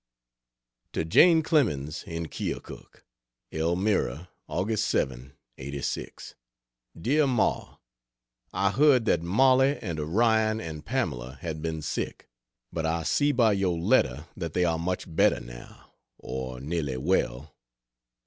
To 0.93 1.05
Jane 1.05 1.43
Clemens, 1.43 2.01
in 2.07 2.25
Keokuk: 2.27 3.03
ELMIRA, 3.51 4.29
Aug. 4.49 4.75
7, 4.75 5.33
'86. 5.59 6.33
DEAR 6.99 7.27
MA, 7.27 7.75
I 8.51 8.71
heard 8.71 9.05
that 9.05 9.21
Molly 9.21 9.77
and 9.77 9.99
Orion 9.99 10.59
and 10.59 10.83
Pamela 10.83 11.37
had 11.41 11.61
been 11.61 11.83
sick, 11.83 12.27
but 12.73 12.83
I 12.87 13.03
see 13.03 13.31
by 13.31 13.53
your 13.53 13.77
letter 13.77 14.25
that 14.35 14.53
they 14.53 14.65
are 14.65 14.79
much 14.79 15.05
better 15.07 15.39
now, 15.39 15.93
or 16.17 16.59
nearly 16.59 16.97
well. 16.97 17.53